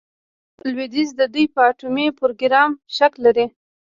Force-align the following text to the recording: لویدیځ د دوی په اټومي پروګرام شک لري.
لویدیځ 0.69 1.09
د 1.19 1.21
دوی 1.33 1.45
په 1.53 1.59
اټومي 1.69 2.07
پروګرام 2.19 2.71
شک 2.95 3.13
لري. 3.25 3.45